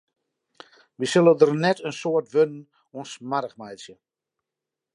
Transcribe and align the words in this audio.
Wy 0.99 1.05
sille 1.11 1.33
der 1.39 1.53
net 1.63 1.79
in 1.87 1.93
soad 1.99 2.25
wurden 2.33 2.57
oan 2.95 3.07
smoarch 3.13 3.55
meitsje. 3.59 3.95